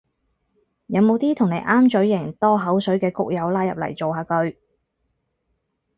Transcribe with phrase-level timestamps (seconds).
[0.87, 4.57] 有冇啲同你啱嘴型多口水嘅谷友拉入嚟造下句